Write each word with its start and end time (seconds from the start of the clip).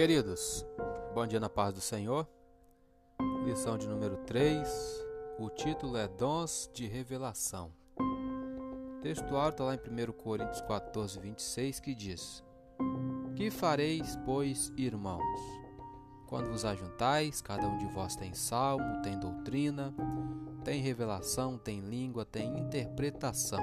Queridos, 0.00 0.64
bom 1.14 1.26
dia 1.26 1.38
na 1.38 1.50
paz 1.50 1.74
do 1.74 1.80
Senhor. 1.82 2.26
Lição 3.44 3.76
de 3.76 3.86
número 3.86 4.16
3. 4.24 4.66
O 5.38 5.50
título 5.50 5.94
é 5.98 6.08
Dons 6.08 6.70
de 6.72 6.86
Revelação. 6.86 7.70
O 7.98 9.00
textual 9.02 9.50
está 9.50 9.62
lá 9.62 9.74
em 9.74 9.78
1 9.78 10.12
Coríntios 10.12 10.62
14, 10.62 11.20
26, 11.20 11.80
que 11.80 11.94
diz: 11.94 12.42
Que 13.36 13.50
fareis, 13.50 14.16
pois, 14.24 14.72
irmãos? 14.74 15.22
Quando 16.26 16.48
vos 16.48 16.64
ajuntais, 16.64 17.42
cada 17.42 17.68
um 17.68 17.76
de 17.76 17.86
vós 17.88 18.16
tem 18.16 18.32
salmo, 18.32 19.02
tem 19.02 19.18
doutrina, 19.18 19.94
tem 20.64 20.80
revelação, 20.80 21.58
tem 21.58 21.80
língua, 21.80 22.24
tem 22.24 22.58
interpretação. 22.58 23.60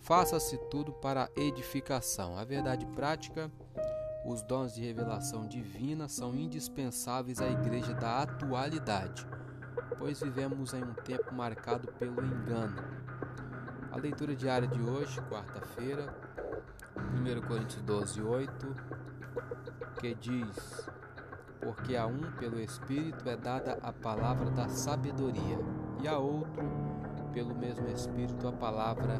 Faça-se 0.00 0.58
tudo 0.68 0.92
para 0.92 1.30
edificação. 1.36 2.36
A 2.36 2.42
verdade 2.42 2.84
prática 2.86 3.48
os 4.28 4.42
dons 4.42 4.74
de 4.74 4.82
revelação 4.82 5.46
divina 5.46 6.06
são 6.06 6.34
indispensáveis 6.34 7.40
à 7.40 7.48
igreja 7.48 7.94
da 7.94 8.20
atualidade, 8.20 9.26
pois 9.98 10.20
vivemos 10.20 10.74
em 10.74 10.82
um 10.82 10.92
tempo 10.92 11.34
marcado 11.34 11.88
pelo 11.92 12.22
engano. 12.22 12.76
A 13.90 13.96
leitura 13.96 14.36
diária 14.36 14.68
de 14.68 14.82
hoje, 14.82 15.18
quarta-feira, 15.22 16.14
1 16.94 17.46
Coríntios 17.48 17.80
12, 17.80 18.20
8, 18.20 18.76
que 19.98 20.14
diz: 20.14 20.90
Porque 21.58 21.96
a 21.96 22.06
um, 22.06 22.30
pelo 22.38 22.60
Espírito, 22.60 23.26
é 23.26 23.36
dada 23.36 23.78
a 23.82 23.94
palavra 23.94 24.50
da 24.50 24.68
sabedoria, 24.68 25.58
e 26.02 26.06
a 26.06 26.18
outro, 26.18 26.70
pelo 27.32 27.54
mesmo 27.54 27.88
Espírito, 27.88 28.46
a 28.46 28.52
palavra 28.52 29.18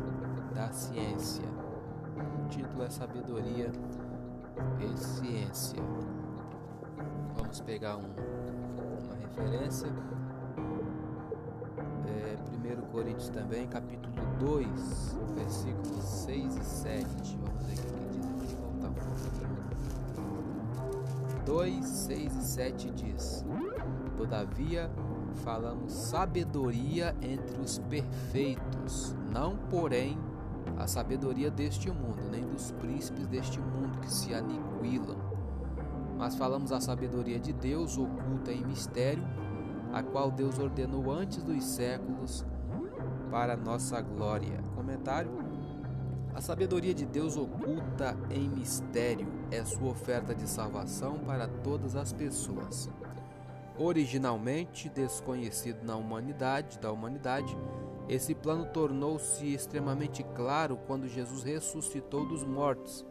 da 0.55 0.71
ciência. 0.71 1.49
O 2.45 2.49
título 2.49 2.83
é 2.83 2.91
Sabedoria 2.91 3.73
e 4.81 4.97
ciência. 4.97 5.83
Vamos 7.37 7.61
pegar 7.61 7.97
um, 7.97 8.11
uma 9.03 9.15
referência. 9.15 9.89
É, 12.07 12.37
1 12.77 12.81
Coríntios 12.91 13.29
também, 13.31 13.67
capítulo 13.69 14.15
2, 14.41 15.19
versículos 15.35 16.05
6 16.05 16.57
e 16.57 16.65
7. 16.65 17.39
Vamos 17.39 17.63
ver 17.65 17.75
o 17.75 17.93
que 17.93 18.09
diz 18.19 18.27
aqui, 18.27 18.55
voltar 18.57 18.89
um 18.89 18.95
pouquinho. 18.95 19.39
2, 21.47 21.87
6 21.87 22.37
e 22.37 22.43
7 22.45 22.91
diz: 22.91 23.45
Todavia 24.17 24.91
falamos 25.45 25.93
sabedoria 25.93 27.17
entre 27.23 27.61
os 27.61 27.79
perfeitos, 27.79 29.17
não 29.33 29.57
porém 29.57 30.19
a 30.79 30.87
sabedoria 30.87 31.51
deste 31.51 31.91
mundo, 31.91 32.23
nem 32.31 32.47
dos 32.47 32.71
príncipes 32.71 33.27
deste 33.27 33.59
mundo 33.59 33.99
que 33.99 34.13
se 34.13 34.33
aniquilam. 34.33 35.19
Mas 36.17 36.37
falamos 36.37 36.71
a 36.71 36.81
sabedoria 36.81 37.39
de 37.39 37.53
Deus 37.53 37.99
oculta 37.99 38.53
em 38.53 38.65
mistério, 38.65 39.25
a 39.93 40.03
qual 40.03 40.31
Deus 40.31 40.57
ordenou 40.59 41.11
antes 41.11 41.43
dos 41.43 41.65
séculos 41.65 42.47
para 43.29 43.57
nossa 43.57 44.01
glória. 44.01 44.63
Comentário: 44.77 45.31
A 46.33 46.41
sabedoria 46.41 46.95
de 46.95 47.05
Deus 47.05 47.37
oculta 47.37 48.17
em 48.31 48.49
mistério 48.49 49.27
é 49.51 49.65
sua 49.65 49.91
oferta 49.91 50.33
de 50.33 50.49
salvação 50.49 51.19
para 51.19 51.49
todas 51.49 51.97
as 51.97 52.13
pessoas. 52.13 52.89
Originalmente 53.77 54.89
desconhecido 54.89 55.85
na 55.85 55.97
humanidade, 55.97 56.79
da 56.79 56.91
humanidade, 56.93 57.57
esse 58.09 58.35
plano 58.35 58.65
tornou-se 58.67 59.47
extremamente 59.53 60.23
claro 60.35 60.79
quando 60.87 61.07
Jesus 61.07 61.43
ressuscitou 61.43 62.27
dos 62.27 62.43
mortos. 62.43 63.05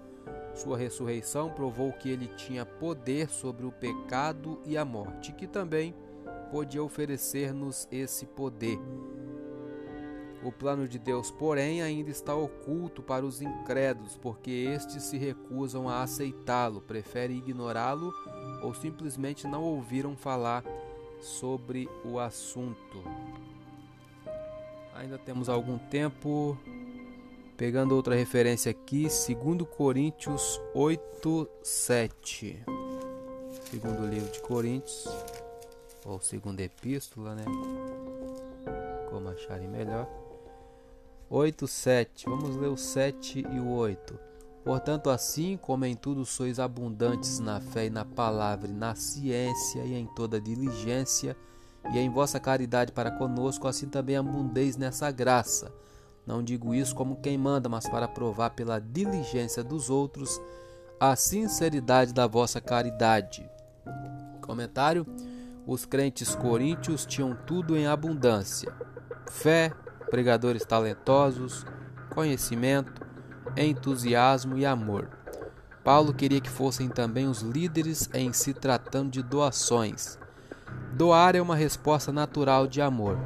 Sua 0.55 0.77
ressurreição 0.77 1.51
provou 1.51 1.93
que 1.93 2.09
ele 2.09 2.27
tinha 2.29 2.65
poder 2.65 3.29
sobre 3.29 3.65
o 3.65 3.71
pecado 3.71 4.59
e 4.65 4.75
a 4.75 4.83
morte, 4.83 5.31
que 5.33 5.45
também 5.45 5.93
podia 6.51 6.83
oferecer-nos 6.83 7.87
esse 7.91 8.25
poder. 8.25 8.79
O 10.43 10.51
plano 10.51 10.87
de 10.87 10.97
Deus, 10.97 11.29
porém, 11.29 11.81
ainda 11.81 12.09
está 12.09 12.33
oculto 12.33 13.03
para 13.03 13.25
os 13.25 13.41
incrédulos, 13.41 14.17
porque 14.17 14.49
estes 14.49 15.03
se 15.03 15.17
recusam 15.17 15.89
a 15.89 16.01
aceitá-lo, 16.01 16.81
preferem 16.81 17.37
ignorá-lo 17.37 18.13
ou 18.63 18.73
simplesmente 18.73 19.47
não 19.47 19.63
ouviram 19.63 20.15
falar 20.15 20.63
sobre 21.19 21.89
o 22.05 22.19
assunto. 22.19 23.03
Ainda 24.97 25.19
temos 25.19 25.47
algum 25.47 25.77
tempo. 25.77 26.57
Pegando 27.55 27.95
outra 27.95 28.15
referência 28.15 28.71
aqui, 28.71 29.03
2 29.03 29.67
Coríntios 29.75 30.59
8, 30.73 31.47
7. 31.61 32.63
Segundo 33.69 34.07
livro 34.07 34.31
de 34.31 34.39
Coríntios, 34.41 35.07
ou 36.05 36.19
segunda 36.19 36.63
epístola, 36.63 37.35
né? 37.35 37.45
Como 39.09 39.29
acharem 39.29 39.67
melhor. 39.67 40.07
8, 41.29 41.67
7. 41.67 42.25
Vamos 42.25 42.55
ler 42.55 42.69
o 42.69 42.77
7 42.77 43.39
e 43.39 43.59
o 43.59 43.69
8. 43.69 44.19
Portanto, 44.63 45.11
assim 45.11 45.57
como 45.57 45.85
em 45.85 45.95
tudo 45.95 46.25
sois 46.25 46.59
abundantes 46.59 47.39
na 47.39 47.59
fé 47.59 47.85
e 47.85 47.89
na 47.89 48.03
palavra, 48.03 48.67
e 48.67 48.73
na 48.73 48.95
ciência 48.95 49.81
e 49.83 49.93
em 49.93 50.07
toda 50.07 50.41
diligência, 50.41 51.37
e 51.93 51.99
em 51.99 52.09
vossa 52.09 52.39
caridade 52.39 52.91
para 52.91 53.11
conosco, 53.11 53.67
assim 53.67 53.87
também 53.87 54.17
abundeis 54.17 54.77
nessa 54.77 55.09
graça. 55.11 55.71
Não 56.25 56.43
digo 56.43 56.75
isso 56.75 56.93
como 56.93 57.15
quem 57.15 57.37
manda, 57.37 57.69
mas 57.69 57.87
para 57.87 58.07
provar 58.07 58.49
pela 58.49 58.79
diligência 58.79 59.63
dos 59.63 59.89
outros 59.89 60.41
a 60.99 61.15
sinceridade 61.15 62.13
da 62.13 62.27
vossa 62.27 62.59
caridade. 62.59 63.49
Comentário: 64.41 65.05
Os 65.65 65.85
crentes 65.85 66.35
coríntios 66.35 67.05
tinham 67.05 67.33
tudo 67.45 67.77
em 67.77 67.87
abundância: 67.87 68.73
fé, 69.29 69.71
pregadores 70.09 70.65
talentosos, 70.65 71.65
conhecimento, 72.13 73.05
entusiasmo 73.55 74.57
e 74.57 74.65
amor. 74.65 75.09
Paulo 75.83 76.13
queria 76.13 76.41
que 76.41 76.49
fossem 76.49 76.89
também 76.89 77.27
os 77.27 77.41
líderes 77.41 78.09
em 78.13 78.33
se 78.33 78.53
tratando 78.53 79.11
de 79.11 79.23
doações. 79.23 80.19
Doar 80.97 81.35
é 81.35 81.41
uma 81.41 81.55
resposta 81.55 82.11
natural 82.11 82.65
de 82.65 82.81
amor. 82.81 83.19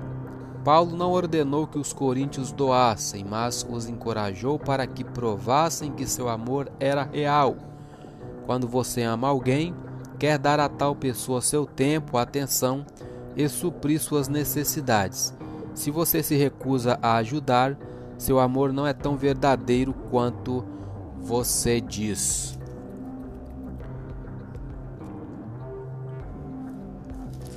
Paulo 0.61 0.93
não 0.93 1.09
ordenou 1.09 1.65
que 1.65 1.79
os 1.79 1.93
coríntios 1.93 2.51
doassem, 2.51 3.23
mas 3.23 3.65
os 3.67 3.87
encorajou 3.87 4.59
para 4.59 4.85
que 4.85 5.05
provassem 5.05 5.89
que 5.89 6.05
seu 6.05 6.27
amor 6.27 6.69
era 6.81 7.03
real. 7.03 7.55
Quando 8.45 8.67
você 8.67 9.03
ama 9.03 9.29
alguém, 9.29 9.73
quer 10.19 10.37
dar 10.37 10.59
a 10.59 10.67
tal 10.67 10.93
pessoa 10.93 11.41
seu 11.41 11.65
tempo, 11.65 12.17
atenção 12.17 12.85
e 13.37 13.47
suprir 13.47 14.01
suas 14.01 14.27
necessidades. 14.27 15.33
Se 15.73 15.89
você 15.89 16.21
se 16.21 16.35
recusa 16.35 16.99
a 17.01 17.15
ajudar, 17.15 17.77
seu 18.17 18.37
amor 18.37 18.73
não 18.73 18.85
é 18.85 18.91
tão 18.91 19.15
verdadeiro 19.15 19.93
quanto 20.11 20.61
você 21.21 21.79
diz. 21.79 22.59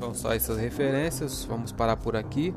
São 0.05 0.13
só 0.13 0.35
essas 0.35 0.59
referências. 0.59 1.45
Vamos 1.45 1.73
parar 1.73 1.97
por 1.97 2.15
aqui. 2.15 2.55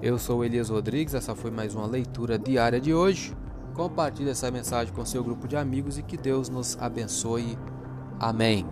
Eu 0.00 0.16
sou 0.16 0.44
Elias 0.44 0.68
Rodrigues. 0.68 1.12
Essa 1.12 1.34
foi 1.34 1.50
mais 1.50 1.74
uma 1.74 1.86
leitura 1.86 2.38
diária 2.38 2.80
de 2.80 2.94
hoje. 2.94 3.36
Compartilhe 3.74 4.30
essa 4.30 4.48
mensagem 4.48 4.94
com 4.94 5.04
seu 5.04 5.24
grupo 5.24 5.48
de 5.48 5.56
amigos 5.56 5.98
e 5.98 6.04
que 6.04 6.16
Deus 6.16 6.48
nos 6.48 6.78
abençoe. 6.80 7.58
Amém. 8.20 8.64